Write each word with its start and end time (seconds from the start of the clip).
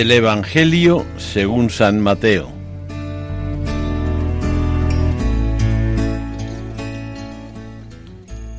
Del 0.00 0.12
Evangelio 0.12 1.04
según 1.18 1.68
San 1.68 2.00
Mateo. 2.00 2.48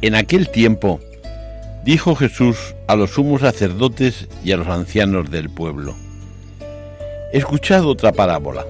En 0.04 0.14
aquel 0.14 0.50
tiempo 0.50 1.00
dijo 1.84 2.14
Jesús 2.14 2.76
a 2.88 2.96
los 2.96 3.10
sumos 3.10 3.42
sacerdotes 3.42 4.28
y 4.44 4.52
a 4.52 4.58
los 4.58 4.68
ancianos 4.68 5.32
del 5.32 5.50
pueblo, 5.50 5.96
Escuchad 7.34 7.88
otra 7.88 8.12
parábola. 8.12 8.64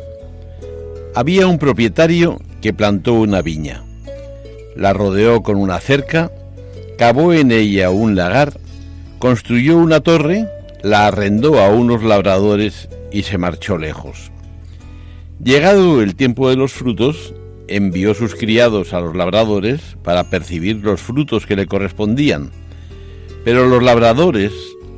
Había 1.14 1.48
un 1.48 1.60
propietario 1.60 2.40
que 2.62 2.74
plantó 2.74 3.16
una 3.16 3.42
viña, 3.42 3.84
la 4.78 4.94
rodeó 4.94 5.44
con 5.44 5.58
una 5.58 5.82
cerca, 5.82 6.32
cavó 6.98 7.34
en 7.34 7.52
ella 7.52 7.90
un 7.90 8.16
lagar, 8.16 8.54
construyó 9.20 9.76
una 9.76 10.00
torre, 10.00 10.48
la 10.84 11.08
arrendó 11.08 11.60
a 11.60 11.70
unos 11.70 12.04
labradores 12.04 12.90
y 13.12 13.24
se 13.24 13.38
marchó 13.38 13.78
lejos. 13.78 14.32
Llegado 15.44 16.02
el 16.02 16.16
tiempo 16.16 16.50
de 16.50 16.56
los 16.56 16.74
frutos, 16.74 17.34
envió 17.68 18.14
sus 18.14 18.36
criados 18.36 18.94
a 18.94 19.00
los 19.00 19.16
labradores 19.16 19.98
para 20.04 20.30
percibir 20.30 20.78
los 20.78 21.02
frutos 21.02 21.46
que 21.46 21.56
le 21.56 21.68
correspondían. 21.68 22.52
Pero 23.44 23.66
los 23.68 23.82
labradores, 23.82 24.52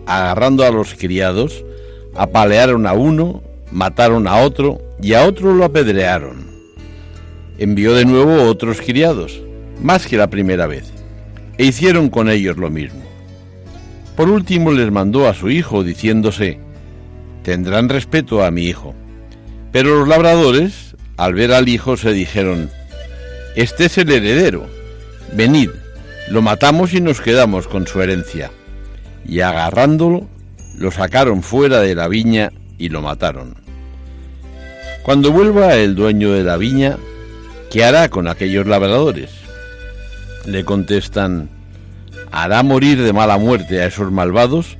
agarrando 0.05 0.65
a 0.65 0.71
los 0.71 0.95
criados, 0.95 1.63
apalearon 2.15 2.87
a 2.87 2.93
uno, 2.93 3.41
mataron 3.71 4.27
a 4.27 4.37
otro 4.41 4.81
y 5.01 5.13
a 5.13 5.25
otro 5.25 5.53
lo 5.53 5.65
apedrearon. 5.65 6.51
Envió 7.57 7.93
de 7.93 8.05
nuevo 8.05 8.43
otros 8.43 8.81
criados, 8.81 9.41
más 9.81 10.07
que 10.07 10.17
la 10.17 10.29
primera 10.29 10.67
vez, 10.67 10.91
e 11.57 11.65
hicieron 11.65 12.09
con 12.09 12.29
ellos 12.29 12.57
lo 12.57 12.69
mismo. 12.69 13.12
Por 14.15 14.29
último 14.29 14.71
les 14.71 14.91
mandó 14.91 15.27
a 15.27 15.33
su 15.33 15.49
hijo, 15.49 15.83
diciéndose, 15.83 16.59
tendrán 17.43 17.89
respeto 17.89 18.43
a 18.43 18.51
mi 18.51 18.65
hijo. 18.65 18.93
Pero 19.71 19.99
los 19.99 20.07
labradores, 20.07 20.95
al 21.17 21.33
ver 21.33 21.51
al 21.51 21.67
hijo, 21.67 21.97
se 21.97 22.11
dijeron, 22.11 22.69
este 23.55 23.85
es 23.85 23.97
el 23.97 24.11
heredero, 24.11 24.67
venid, 25.35 25.69
lo 26.29 26.41
matamos 26.41 26.93
y 26.93 27.01
nos 27.01 27.21
quedamos 27.21 27.67
con 27.67 27.87
su 27.87 28.01
herencia. 28.01 28.51
Y 29.25 29.39
agarrándolo, 29.39 30.27
lo 30.77 30.91
sacaron 30.91 31.43
fuera 31.43 31.79
de 31.79 31.95
la 31.95 32.07
viña 32.07 32.51
y 32.77 32.89
lo 32.89 33.01
mataron. 33.01 33.55
Cuando 35.03 35.31
vuelva 35.31 35.75
el 35.75 35.95
dueño 35.95 36.31
de 36.31 36.43
la 36.43 36.57
viña, 36.57 36.97
¿qué 37.69 37.83
hará 37.83 38.09
con 38.09 38.27
aquellos 38.27 38.67
labradores? 38.67 39.31
Le 40.45 40.63
contestan, 40.63 41.49
hará 42.31 42.63
morir 42.63 43.01
de 43.01 43.13
mala 43.13 43.37
muerte 43.37 43.81
a 43.81 43.85
esos 43.85 44.11
malvados 44.11 44.77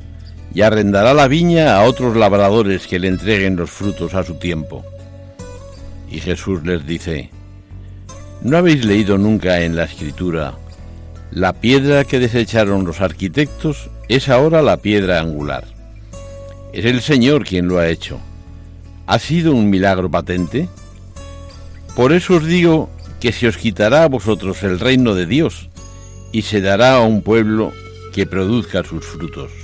y 0.53 0.61
arrendará 0.61 1.13
la 1.13 1.27
viña 1.27 1.75
a 1.75 1.83
otros 1.83 2.16
labradores 2.16 2.88
que 2.88 2.99
le 2.99 3.07
entreguen 3.07 3.55
los 3.55 3.69
frutos 3.69 4.13
a 4.13 4.23
su 4.23 4.35
tiempo. 4.35 4.83
Y 6.09 6.19
Jesús 6.19 6.63
les 6.63 6.85
dice, 6.85 7.29
¿no 8.41 8.57
habéis 8.57 8.85
leído 8.85 9.17
nunca 9.17 9.61
en 9.61 9.75
la 9.75 9.83
escritura, 9.83 10.55
la 11.31 11.53
piedra 11.53 12.05
que 12.05 12.19
desecharon 12.19 12.85
los 12.85 13.01
arquitectos 13.01 13.89
es 14.09 14.29
ahora 14.29 14.61
la 14.61 14.77
piedra 14.77 15.19
angular? 15.19 15.65
Es 16.71 16.85
el 16.85 17.01
Señor 17.01 17.45
quien 17.45 17.67
lo 17.67 17.79
ha 17.79 17.88
hecho. 17.88 18.19
¿Ha 19.05 19.19
sido 19.19 19.53
un 19.53 19.69
milagro 19.69 20.09
patente? 20.09 20.69
Por 21.95 22.13
eso 22.13 22.35
os 22.35 22.45
digo 22.45 22.89
que 23.19 23.31
se 23.31 23.47
os 23.47 23.57
quitará 23.57 24.03
a 24.03 24.07
vosotros 24.07 24.63
el 24.63 24.79
reino 24.79 25.13
de 25.13 25.25
Dios 25.25 25.69
y 26.33 26.41
se 26.41 26.59
dará 26.59 26.95
a 26.95 27.05
un 27.05 27.21
pueblo 27.21 27.71
que 28.11 28.25
produzca 28.25 28.83
sus 28.83 29.05
frutos. 29.05 29.62